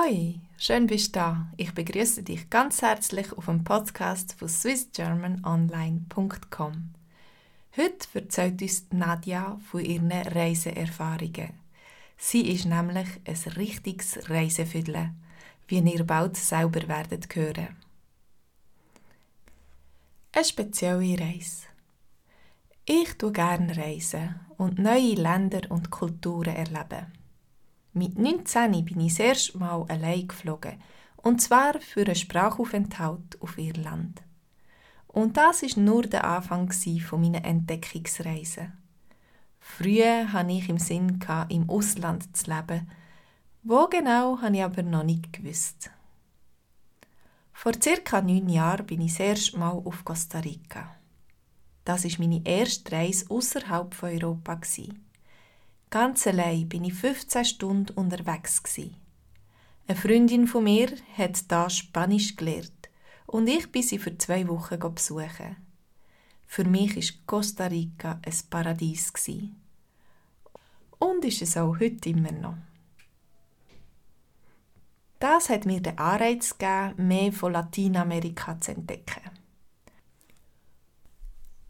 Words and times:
Hoi, 0.00 0.38
schön 0.56 0.86
bist 0.86 1.16
du 1.16 1.18
da. 1.18 1.48
Ich 1.56 1.74
begrüße 1.74 2.22
dich 2.22 2.48
ganz 2.50 2.82
herzlich 2.82 3.32
auf 3.32 3.46
dem 3.46 3.64
Podcast 3.64 4.36
von 4.38 4.48
swissgermanonline.com. 4.48 6.94
Heute 7.76 8.08
erzählt 8.14 8.62
uns 8.62 8.86
Nadja 8.92 9.58
von 9.68 9.84
ihren 9.84 10.12
Reiseerfahrungen. 10.12 11.50
Sie 12.16 12.48
ist 12.48 12.66
nämlich 12.66 13.08
ein 13.24 13.52
richtiges 13.54 14.30
Reisefüdle, 14.30 15.14
wie 15.66 15.80
ihr 15.80 16.04
bald 16.04 16.36
selber 16.36 16.86
werdet 16.86 17.34
hören. 17.34 17.74
Eine 20.30 20.44
spezielle 20.44 21.18
Reise. 21.18 21.66
Ich 22.84 23.18
tue 23.18 23.32
gerne 23.32 23.76
reisen 23.76 24.38
und 24.58 24.78
neue 24.78 25.14
Länder 25.14 25.62
und 25.70 25.90
Kulturen 25.90 26.54
erleben. 26.54 27.18
Mit 27.98 28.16
19 28.16 28.84
bin 28.84 29.00
ich 29.00 29.16
das 29.16 29.18
erste 29.18 29.58
Mal 29.58 29.84
allein 29.88 30.28
geflogen, 30.28 30.80
und 31.16 31.42
zwar 31.42 31.80
für 31.80 32.02
einen 32.02 32.14
Sprachaufenthalt 32.14 33.42
auf 33.42 33.58
Irland. 33.58 34.22
Und 35.08 35.36
das 35.36 35.64
ist 35.64 35.76
nur 35.76 36.02
der 36.02 36.22
Anfang 36.22 36.70
von 36.70 37.20
meiner 37.20 37.44
Entdeckungsreise. 37.44 38.70
Früher 39.58 40.32
hatte 40.32 40.52
ich 40.52 40.68
im 40.68 40.78
Sinn, 40.78 41.18
im 41.48 41.68
Ausland 41.68 42.36
zu 42.36 42.52
leben. 42.52 42.88
Wo 43.64 43.88
genau, 43.88 44.40
habe 44.40 44.56
ich 44.56 44.62
aber 44.62 44.84
noch 44.84 45.02
nicht 45.02 45.32
gewusst. 45.32 45.90
Vor 47.52 47.72
circa 47.82 48.22
neun 48.22 48.48
Jahren 48.48 48.86
bin 48.86 49.00
ich 49.00 49.16
das 49.16 49.20
erste 49.20 49.58
Mal 49.58 49.72
auf 49.72 50.04
Costa 50.04 50.38
Rica. 50.38 50.94
Das 51.84 52.04
ist 52.04 52.20
meine 52.20 52.46
erste 52.46 52.92
Reise 52.92 53.28
außerhalb 53.28 53.92
von 53.92 54.10
Europa. 54.10 54.54
Gewesen. 54.54 55.07
Ganz 55.90 56.26
allein 56.26 56.68
bin 56.68 56.84
ich 56.84 56.94
15 56.94 57.44
Stunden 57.44 57.92
unterwegs. 57.94 58.62
Gewesen. 58.62 58.96
Eine 59.86 59.96
Freundin 59.96 60.46
von 60.46 60.64
mir 60.64 60.90
hat 61.16 61.50
da 61.50 61.70
Spanisch 61.70 62.36
gelernt 62.36 62.90
und 63.26 63.48
ich 63.48 63.72
bin 63.72 63.82
sie 63.82 63.98
für 63.98 64.16
zwei 64.18 64.46
Wochen 64.48 64.78
besuchen. 64.78 65.56
Für 66.46 66.64
mich 66.64 66.96
ist 66.96 67.26
Costa 67.26 67.66
Rica 67.66 68.20
ein 68.22 68.34
Paradies 68.50 69.12
gewesen. 69.12 69.56
und 70.98 71.24
ist 71.24 71.42
es 71.42 71.56
auch 71.56 71.78
heute 71.80 72.10
immer 72.10 72.32
noch. 72.32 72.56
Das 75.20 75.48
hat 75.48 75.64
mir 75.64 75.80
den 75.80 75.98
Anreiz 75.98 76.58
gegeben, 76.58 77.08
mehr 77.08 77.32
von 77.32 77.52
Lateinamerika 77.52 78.60
zu 78.60 78.72
entdecken. 78.72 79.22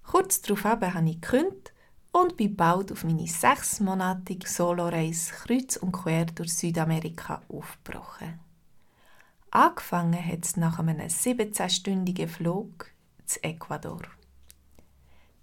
Kurz 0.02 0.40
darauf 0.40 0.64
habe 0.64 1.08
ich 1.08 1.20
gekündigt 1.20 1.72
und 2.20 2.36
bin 2.36 2.56
bald 2.56 2.92
auf 2.92 3.04
meine 3.04 3.26
sechsmonatige 3.26 4.48
Soloreise 4.48 5.32
kreuz 5.32 5.76
und 5.76 5.92
quer 5.92 6.26
durch 6.26 6.54
Südamerika 6.54 7.42
aufgebrochen. 7.48 8.40
Angefangen 9.50 10.24
hat 10.24 10.44
es 10.44 10.56
nach 10.56 10.78
einem 10.78 10.98
17-stündigen 10.98 12.28
Flug 12.28 12.90
zu 13.24 13.42
Ecuador. 13.42 14.02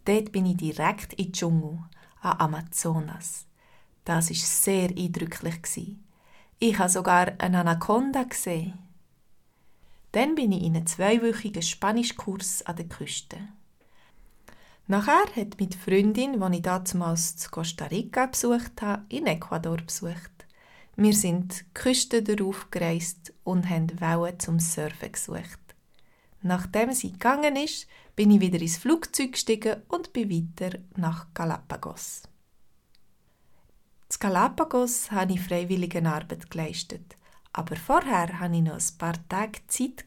Dort 0.05 0.31
bin 0.31 0.45
ich 0.45 0.57
direkt 0.57 1.13
in 1.13 1.25
die 1.25 1.31
Dschungel, 1.31 1.79
an 2.21 2.39
Amazonas. 2.39 3.47
Das 4.03 4.29
war 4.29 4.35
sehr 4.35 4.89
eindrücklich. 4.89 5.95
Ich 6.59 6.77
habe 6.77 6.89
sogar 6.89 7.33
eine 7.39 7.59
Anaconda 7.59 8.23
gesehen. 8.23 8.77
Dann 10.11 10.35
bin 10.35 10.51
ich 10.51 10.63
in 10.63 10.75
einen 10.75 10.87
zweiwöchigen 10.87 11.61
Spanischkurs 11.61 12.65
an 12.65 12.75
der 12.75 12.87
Küste. 12.87 13.37
Nachher 14.87 15.25
hat 15.35 15.59
meine 15.59 15.71
Freundin, 15.71 16.39
die 16.39 16.57
ich 16.57 16.61
damals 16.61 17.37
zu 17.37 17.49
Costa 17.49 17.85
Rica 17.85 18.27
besucht 18.27 18.83
habe, 18.83 19.03
in 19.09 19.25
Ecuador 19.25 19.77
besucht. 19.77 20.45
Wir 20.95 21.13
sind 21.13 21.59
die 21.59 21.73
Küste 21.73 22.21
darauf 22.21 22.69
gereist 22.69 23.33
und 23.43 23.67
haben 23.67 23.99
Wellen 23.99 24.39
zum 24.39 24.59
Surfen 24.59 25.11
gesucht. 25.11 25.59
Nachdem 26.43 26.93
sie 26.93 27.13
gegangen 27.13 27.55
ist, 27.55 27.87
bin 28.15 28.29
ich 28.29 28.39
wieder 28.39 28.61
ins 28.61 28.77
Flugzeug 28.77 29.31
gestiegen 29.31 29.81
und 29.87 30.13
bin 30.13 30.29
weiter 30.29 30.77
nach 30.95 31.33
Galapagos. 31.33 32.21
In 34.11 34.17
Galapagos 34.19 35.09
habe 35.09 35.33
ich 35.33 35.41
Freiwilligenarbeit 35.41 36.51
geleistet, 36.51 37.17
aber 37.51 37.75
vorher 37.75 38.39
hatte 38.39 38.55
ich 38.55 38.61
noch 38.61 38.75
ein 38.75 38.97
paar 38.99 39.27
Tage 39.27 39.61
Zeit, 39.67 40.05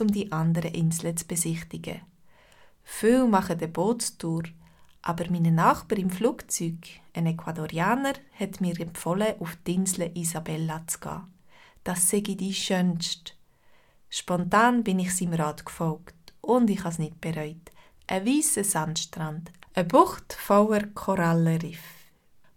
um 0.00 0.06
die 0.06 0.30
anderen 0.30 0.72
Inseln 0.72 1.16
zu 1.16 1.26
besichtigen. 1.26 2.11
Viele 2.84 3.26
machen 3.26 3.58
eine 3.58 3.68
Bootstour, 3.68 4.44
aber 5.02 5.24
mein 5.30 5.54
Nachbar 5.54 5.98
im 5.98 6.10
Flugzeug, 6.10 6.78
ein 7.14 7.26
Ecuadorianer, 7.26 8.14
hat 8.38 8.60
mir 8.60 8.78
empfohlen, 8.80 9.34
auf 9.40 9.56
die 9.66 9.74
Insel 9.74 10.10
Isabella 10.14 10.86
zu 10.86 11.00
gehen. 11.00 11.22
Das 11.84 12.08
sei 12.08 12.20
die 12.20 12.54
schönste. 12.54 13.32
Spontan 14.08 14.84
bin 14.84 14.98
ich 14.98 15.14
seinem 15.14 15.34
Rat 15.34 15.64
gefolgt 15.64 16.34
und 16.40 16.70
ich 16.70 16.80
habe 16.80 16.90
es 16.90 16.98
nicht 16.98 17.20
bereut. 17.20 17.72
Ein 18.06 18.26
weißer 18.26 18.62
Sandstrand, 18.62 19.50
eine 19.74 19.86
Bucht 19.86 20.34
voller 20.34 20.86
Korallenriff, 20.88 21.82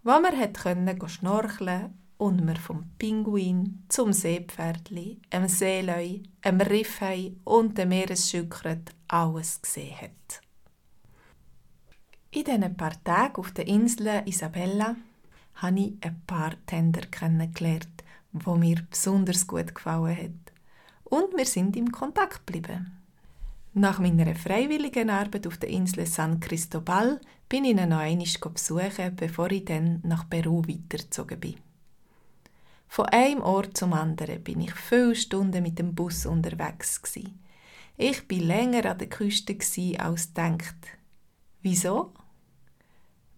wo 0.02 0.10
man 0.10 0.38
hat 0.38 0.54
können 0.54 1.08
schnorcheln 1.08 1.94
und 2.18 2.44
man 2.44 2.56
vom 2.56 2.90
Pinguin 2.98 3.84
zum 3.88 4.12
Seepferdli, 4.12 5.20
einem 5.30 5.48
Seeleu, 5.48 6.20
einem 6.42 6.60
Riffhai 6.60 7.32
und 7.44 7.76
dem 7.76 7.90
Meeresschildkröt 7.90 8.94
alles 9.08 9.60
gesehen 9.60 9.96
hat. 10.00 10.40
In 12.30 12.44
diesen 12.44 12.76
paar 12.76 13.02
Tagen 13.04 13.36
auf 13.36 13.52
der 13.52 13.66
Insel 13.66 14.22
Isabella 14.26 14.96
habe 15.56 15.80
ich 15.80 15.94
ein 16.02 16.22
paar 16.26 16.52
Tender 16.66 17.02
kennengelernt, 17.02 18.04
wo 18.32 18.56
mir 18.56 18.86
besonders 18.90 19.46
gut 19.46 19.74
gefallen 19.74 20.16
hat. 20.16 20.52
Und 21.04 21.36
wir 21.36 21.46
sind 21.46 21.76
im 21.76 21.90
Kontakt 21.92 22.46
geblieben. 22.46 22.92
Nach 23.72 23.98
meiner 23.98 24.34
freiwilligen 24.34 25.10
Arbeit 25.10 25.46
auf 25.46 25.58
der 25.58 25.68
Insel 25.68 26.06
San 26.06 26.40
Cristobal 26.40 27.20
bin 27.48 27.64
ich 27.64 27.72
ihn 27.72 27.88
noch 27.88 27.98
einmal 27.98 28.26
besuchen, 28.52 29.16
bevor 29.16 29.50
ich 29.50 29.64
dann 29.64 30.00
nach 30.02 30.28
Peru 30.28 30.62
weitergezogen 30.62 31.40
bin. 31.40 31.65
Von 32.88 33.06
einem 33.06 33.42
Ort 33.42 33.76
zum 33.76 33.92
anderen 33.92 34.42
bin 34.42 34.60
ich 34.60 34.74
viele 34.74 35.14
Stunden 35.14 35.62
mit 35.62 35.78
dem 35.78 35.94
Bus 35.94 36.26
unterwegs 36.26 37.02
gewesen. 37.02 37.40
Ich 37.96 38.28
bin 38.28 38.46
länger 38.46 38.84
an 38.86 38.98
der 38.98 39.08
Küste 39.08 39.56
als 39.98 40.32
denkt. 40.32 40.86
Wieso? 41.62 42.12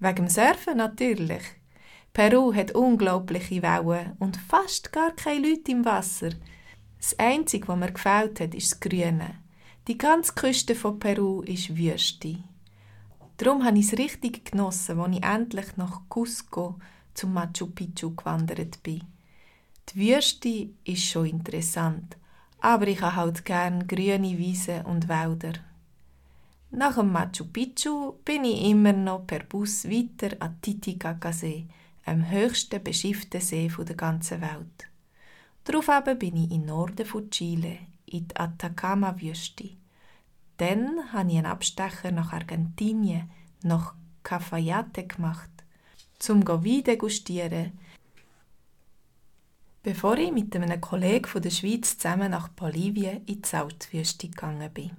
Wegen 0.00 0.16
dem 0.16 0.28
Surfen 0.28 0.76
natürlich. 0.76 1.42
Peru 2.12 2.53
hat 2.54 2.72
unglaubliche 2.72 3.62
Wellen 3.62 4.16
und 4.19 4.36
fast 4.36 4.92
gar 4.92 5.12
keine 5.12 5.48
Leute 5.48 5.70
im 5.70 5.84
Wasser. 5.84 6.30
Das 6.98 7.19
Einzige, 7.19 7.69
was 7.69 7.78
mir 7.78 7.92
gefällt 7.92 8.41
hat, 8.41 8.54
ist 8.54 8.72
das 8.72 8.80
Grüne. 8.80 9.38
Die 9.86 9.97
ganze 9.97 10.34
Küste 10.34 10.75
von 10.75 10.98
Peru 10.98 11.42
ist 11.42 11.76
Wüste. 11.76 12.38
Darum 13.36 13.65
habe 13.65 13.78
ich 13.78 13.92
es 13.92 13.98
richtig 13.98 14.50
genossen, 14.50 14.98
als 14.98 15.16
ich 15.16 15.25
endlich 15.25 15.76
nach 15.76 16.03
Cusco 16.09 16.78
zum 17.15 17.32
Machu 17.32 17.69
Picchu 17.69 18.15
gewandert 18.15 18.82
bin. 18.82 19.03
Die 19.91 20.00
Wüste 20.00 20.69
ist 20.84 21.04
schon 21.04 21.26
interessant, 21.26 22.16
aber 22.60 22.88
ich 22.88 23.00
habe 23.00 23.16
halt 23.16 23.44
gern 23.44 23.87
grüne 23.87 24.37
Wiesen 24.37 24.84
und 24.84 25.09
Wälder. 25.09 25.54
Nach 26.71 26.97
dem 26.97 27.10
Machu 27.10 27.47
Picchu 27.47 28.12
bin 28.22 28.44
ich 28.44 28.65
immer 28.65 28.93
noch 28.93 29.27
per 29.27 29.44
Bus 29.44 29.87
weiter 29.87 30.37
an 30.41 30.60
Titicaca-See, 30.60 31.66
einem 32.04 32.31
höchsten 32.31 32.84
beschifften 32.84 33.41
See 33.41 33.69
der 33.69 33.97
ganzen 33.97 34.43
Welt. 34.43 34.88
Darauf 35.65 35.88
bin 36.19 36.37
ich 36.37 36.50
im 36.50 36.66
Norden 36.66 37.06
von 37.06 37.31
Chile, 37.31 37.78
in 38.04 38.28
die 38.28 38.37
Atacama-Wüste. 38.37 39.71
Dann 40.59 41.12
habe 41.12 41.31
ich 41.31 41.38
einen 41.38 41.47
Abstecher 41.47 42.10
nach 42.10 42.34
Argentinien, 42.34 43.31
nach 43.62 43.94
Cafayate 44.22 45.06
gemacht, 45.06 45.50
zum 46.19 46.47
Wein 46.47 46.84
degustieren, 46.84 47.72
bevor 49.88 50.19
ich 50.19 50.31
mit 50.31 50.54
einem 50.54 50.82
Kollegen 50.82 51.25
von 51.25 51.41
der 51.41 51.49
Schweiz 51.49 51.97
zusammen 51.97 52.33
nach 52.33 52.48
Bolivien 52.48 53.24
in 53.24 53.41
die 53.41 53.48
Salzwüste 53.48 54.28
gegangen 54.28 54.71
bin. 54.74 54.91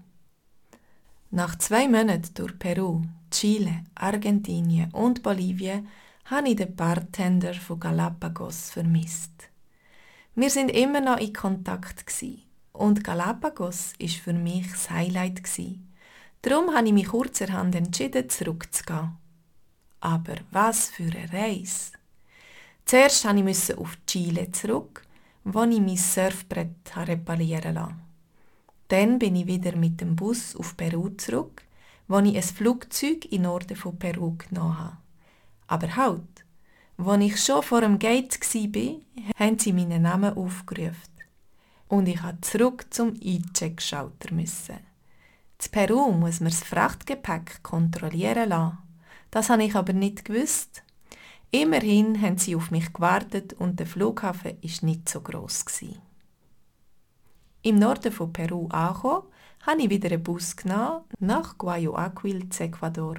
Nach 1.30 1.56
zwei 1.60 1.88
Monaten 1.88 2.34
durch 2.34 2.58
Peru, 2.58 3.04
Chile, 3.30 3.84
Argentinien 3.94 4.92
und 4.92 5.22
Bolivien 5.22 5.88
habe 6.26 6.50
ich 6.50 6.56
den 6.56 6.76
Bartender 6.76 7.54
von 7.54 7.80
Galapagos 7.80 8.72
vermisst. 8.72 9.52
Wir 10.34 10.50
sind 10.50 10.70
immer 10.70 11.02
noch 11.02 11.20
in 11.20 11.34
Kontakt 11.34 12.04
und 12.74 13.04
Galapagos 13.04 13.94
ist 14.00 14.16
für 14.16 14.34
mich 14.34 14.72
das 14.72 14.90
Highlight 14.90 15.44
Darum 16.42 16.74
habe 16.74 16.88
ich 16.88 16.94
mich 16.94 17.10
kurzerhand 17.10 17.76
entschieden, 17.76 18.28
zurückzugehen. 18.28 19.18
Aber 20.00 20.38
was 20.50 20.90
für 20.90 21.04
eine 21.04 21.32
Reise! 21.32 21.99
Zuerst 22.90 23.24
musste 23.24 23.74
ich 23.74 23.78
auf 23.78 23.98
Chile 24.08 24.52
zurück, 24.52 25.04
wo 25.44 25.62
ich 25.62 25.80
mein 25.80 25.96
Surfbrett 25.96 26.92
reparieren 26.96 27.76
lasse. 27.76 27.94
Dann 28.88 29.20
bin 29.20 29.36
ich 29.36 29.46
wieder 29.46 29.76
mit 29.76 30.02
dem 30.02 30.16
Bus 30.16 30.56
auf 30.56 30.76
Peru 30.76 31.10
zurück, 31.10 31.62
wo 32.08 32.18
ich 32.18 32.36
ein 32.36 32.42
Flugzeug 32.42 33.26
in 33.32 33.44
Norden 33.44 33.76
von 33.76 34.00
Peru 34.00 34.36
genommen 34.38 34.80
habe. 34.80 34.98
Aber 35.68 35.96
halt, 35.96 36.44
Als 36.98 37.22
ich 37.22 37.40
schon 37.46 37.62
vor 37.62 37.82
dem 37.82 38.00
Gate 38.00 38.40
war, 38.40 38.96
haben 39.38 39.60
sie 39.60 39.72
meinen 39.72 40.02
Namen 40.02 40.36
aufgerufen. 40.36 41.14
Und 41.90 42.08
ich 42.08 42.24
musste 42.24 42.42
zurück 42.42 42.88
zum 42.90 43.14
E-Check-Schalter. 43.22 44.30
In 44.32 44.48
Peru 45.72 46.12
muss 46.14 46.40
man 46.40 46.50
das 46.50 46.64
Frachtgepäck 46.64 47.62
kontrollieren 47.62 48.50
lassen. 48.50 48.80
Das 49.30 49.52
habe 49.52 49.64
ich 49.64 49.76
aber 49.76 49.94
nicht 49.94 50.26
gewusst. 50.26 50.82
Immerhin 51.52 52.22
haben 52.22 52.38
sie 52.38 52.56
auf 52.56 52.70
mich 52.70 52.94
gewartet 52.94 53.54
und 53.54 53.80
der 53.80 53.88
Flughafen 53.88 54.52
war 54.62 54.86
nicht 54.86 55.10
so 55.10 55.22
gross. 55.22 55.66
Im 57.64 57.80
Norden 57.80 58.12
von 58.12 58.32
Peru 58.32 58.68
angekommen, 58.68 59.24
habe 59.66 59.82
ich 59.82 59.90
wieder 59.90 60.12
einen 60.12 60.24
Bus 60.24 60.56
genommen 60.56 61.02
nach 61.20 61.58
Guayaquil, 61.58 62.48
Ecuador. 62.60 63.16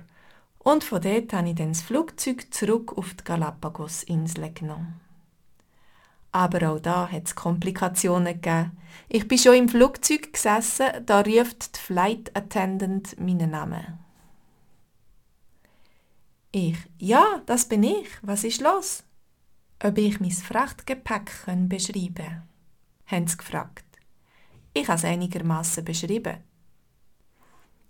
Und 0.60 0.84
von 0.84 1.02
dort 1.02 1.32
habe 1.32 1.48
ich 1.48 1.54
dann 1.56 1.70
das 1.70 1.82
Flugzeug 1.82 2.52
zurück 2.54 2.96
auf 2.96 3.14
die 3.14 3.24
Galapagos-Inseln 3.24 4.54
genommen. 4.54 5.00
Aber 6.32 6.70
auch 6.70 6.80
da 6.80 7.10
hat 7.10 7.26
es 7.26 7.34
Komplikationen 7.34 8.40
gegeben. 8.40 8.72
Ich 9.08 9.26
bin 9.26 9.38
schon 9.38 9.56
im 9.56 9.68
Flugzeug 9.68 10.32
gesessen, 10.32 10.86
da 11.04 11.22
ruft 11.22 11.76
die 11.76 11.80
Flight 11.80 12.36
Attendant 12.36 13.18
meinen 13.18 13.50
Namen. 13.50 13.98
Ich, 16.52 16.76
ja, 16.98 17.42
das 17.46 17.68
bin 17.68 17.84
ich. 17.84 18.08
Was 18.22 18.42
ist 18.42 18.60
los? 18.60 19.04
Ob 19.82 19.96
ich 19.98 20.18
mein 20.18 20.32
Frachtgepäck 20.32 21.30
beschreiben 21.68 22.14
kann, 22.14 22.48
haben 23.06 23.26
sie 23.28 23.36
gefragt. 23.36 23.84
Ich 24.74 24.88
habe 24.88 24.98
es 24.98 25.04
einigermaßen 25.04 25.84
beschrieben. 25.84 26.38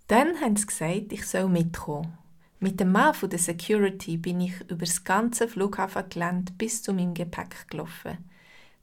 Dann 0.07 0.39
haben 0.41 0.55
sie 0.55 0.67
gesagt, 0.67 1.11
ich 1.11 1.25
soll 1.25 1.49
mitkommen. 1.49 2.17
Mit 2.59 2.79
dem 2.79 2.91
Mann 2.91 3.15
von 3.15 3.31
der 3.31 3.39
Security 3.39 4.17
bin 4.17 4.41
ich 4.41 4.61
über 4.69 4.85
das 4.85 5.03
ganze 5.03 5.47
Flughafengelände 5.47 6.53
bis 6.53 6.83
zu 6.83 6.93
meinem 6.93 7.15
Gepäck 7.15 7.67
gelaufen. 7.67 8.29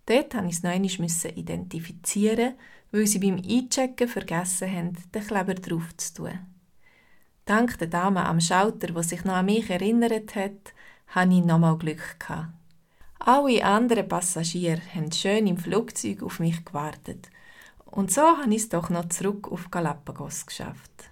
Dort 0.07 0.35
musste 0.35 0.75
ich 0.75 0.99
es 1.01 1.25
noch 1.25 1.37
identifizieren, 1.37 2.55
weil 2.91 3.07
sie 3.07 3.21
beim 3.21 3.37
Einchecken 3.37 4.09
vergessen 4.09 4.73
haben, 4.73 4.97
den 5.15 5.25
Kleber 5.25 5.55
drauf 5.55 5.97
zu 5.97 6.15
tun. 6.15 6.39
Dank 7.49 7.79
der 7.79 7.89
Dame 7.89 8.27
am 8.27 8.43
Schalter, 8.43 8.89
die 8.89 9.03
sich 9.03 9.25
noch 9.25 9.33
an 9.37 9.47
mich 9.47 9.71
erinnert 9.71 10.35
hat, 10.35 10.75
hatte 11.07 11.33
ich 11.33 11.43
nochmal 11.43 11.79
Glück. 11.79 12.21
Gehabt. 12.21 12.49
Alle 13.21 13.65
anderen 13.65 14.07
Passagiere 14.07 14.83
haben 14.95 15.11
schön 15.13 15.47
im 15.47 15.57
Flugzeug 15.57 16.23
auf 16.23 16.41
mich 16.41 16.63
gewartet. 16.63 17.31
Und 17.87 18.13
so 18.13 18.21
habe 18.21 18.55
ich 18.55 18.63
es 18.63 18.69
doch 18.69 18.91
noch 18.91 19.09
zurück 19.09 19.51
auf 19.51 19.71
Galapagos 19.71 20.45
geschafft. 20.45 21.11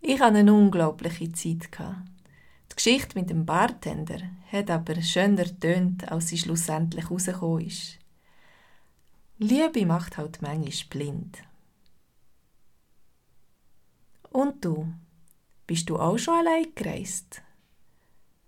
Ich 0.00 0.20
hatte 0.20 0.38
eine 0.38 0.54
unglaubliche 0.54 1.30
Zeit. 1.32 1.68
Die 1.78 2.74
Geschichte 2.74 3.18
mit 3.18 3.28
dem 3.28 3.44
Bartender 3.44 4.20
hat 4.50 4.70
aber 4.70 5.02
schöner 5.02 5.44
tönt, 5.60 6.10
als 6.10 6.28
sie 6.28 6.38
schlussendlich 6.38 7.10
rausgekommen 7.10 7.66
ist. 7.66 7.98
Liebe 9.36 9.84
macht 9.84 10.16
halt 10.16 10.40
manchmal 10.40 10.88
blind. 10.88 11.45
Und 14.36 14.62
du? 14.66 14.92
Bist 15.66 15.88
du 15.88 15.98
auch 15.98 16.18
schon 16.18 16.34
allein 16.34 16.66
gereist? 16.74 17.40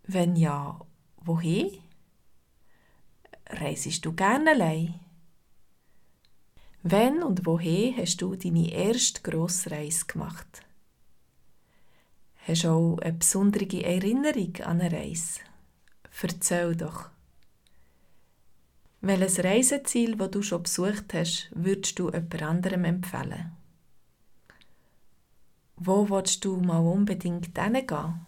Wenn 0.02 0.37
ja, 0.37 0.79
wohin? 1.17 1.79
Reisest 3.49 4.05
du 4.05 4.12
gerne 4.12 4.50
allein? 4.50 5.00
Wenn 6.82 7.23
und 7.23 7.46
wohin 7.46 7.96
hast 7.96 8.20
du 8.20 8.37
deine 8.37 8.70
erste 8.70 9.23
grosse 9.23 9.70
Reise 9.70 10.05
gemacht? 10.05 10.61
Hast 12.46 12.64
du 12.64 12.69
auch 12.69 12.99
eine 12.99 13.14
besondere 13.14 13.82
Erinnerung 13.82 14.56
an 14.56 14.82
eine 14.82 14.93
Reise? 14.93 15.41
Erzähl 16.20 16.76
doch. 16.76 17.08
Welches 19.00 19.43
Reiseziel, 19.43 20.17
das 20.17 20.32
du 20.32 20.43
schon 20.43 20.64
besucht 20.64 21.14
hast, 21.14 21.50
würdest 21.55 21.99
du 21.99 22.11
jemand 22.11 22.43
anderem 22.43 22.84
empfehlen? 22.84 23.57
Wo 25.81 26.09
willst 26.11 26.45
du 26.45 26.57
mal 26.57 26.81
unbedingt 26.81 27.57
hingehen? 27.57 28.27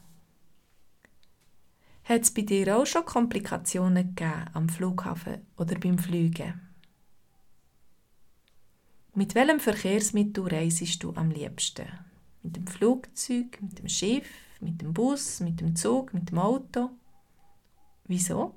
Hat 2.05 2.23
es 2.23 2.33
bei 2.33 2.43
dir 2.43 2.77
auch 2.77 2.87
schon 2.87 3.05
Komplikationen 3.05 4.15
gegeben 4.15 4.45
am 4.53 4.69
Flughafen 4.69 5.47
oder 5.57 5.77
beim 5.77 5.99
Fliegen? 5.99 6.61
Mit 9.15 9.35
welchem 9.35 9.59
Verkehrsmittel 9.59 10.47
reisest 10.47 11.03
du 11.03 11.13
am 11.15 11.31
liebsten? 11.31 11.89
Mit 12.45 12.55
dem 12.55 12.69
Flugzeug, 12.69 13.61
mit 13.61 13.81
dem 13.81 13.89
Schiff, 13.89 14.31
mit 14.61 14.81
dem 14.81 14.95
Bus, 14.95 15.41
mit 15.41 15.61
dem 15.61 15.75
Zug, 15.75 16.15
mit 16.15 16.31
dem 16.31 16.39
Auto? 16.39 16.91
Wieso? 18.05 18.55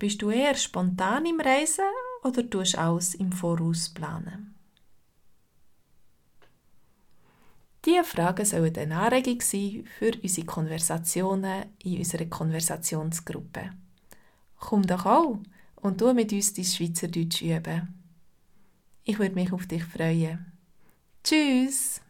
Bist 0.00 0.20
du 0.20 0.30
eher 0.30 0.56
spontan 0.56 1.26
im 1.26 1.40
Reisen 1.40 1.84
oder 2.24 2.48
tust 2.50 2.74
du 2.74 2.80
alles 2.80 3.14
im 3.14 3.30
Voraus 3.30 3.88
planen? 3.88 4.53
Diese 7.84 8.04
Fragen 8.04 8.46
sollen 8.46 8.76
eine 8.76 8.98
Anregung 8.98 9.40
sein 9.42 9.84
für 9.98 10.12
unsere 10.22 10.46
Konversationen 10.46 11.66
in 11.82 11.98
unserer 11.98 12.24
Konversationsgruppe. 12.24 13.72
Komm 14.58 14.86
doch 14.86 15.04
auch 15.04 15.38
und 15.76 16.00
du 16.00 16.14
mit 16.14 16.32
uns 16.32 16.54
dein 16.54 16.64
Schweizerdeutsch 16.64 17.42
üben. 17.42 17.94
Ich 19.04 19.18
würde 19.18 19.34
mich 19.34 19.52
auf 19.52 19.66
dich 19.66 19.84
freuen. 19.84 20.46
Tschüss! 21.22 22.00